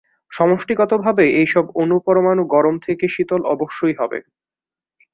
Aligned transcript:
সমষ্টিগতভাবে 0.31 1.25
এই 1.39 1.47
সব 1.47 1.65
অণুপরমাণু 1.75 2.43
গরম 2.47 2.75
থেকে 2.79 3.05
শীতল 3.07 3.41
অবশ্যই 3.53 3.95
হবে। 3.99 4.19